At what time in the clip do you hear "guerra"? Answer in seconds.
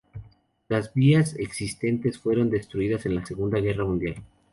3.59-3.85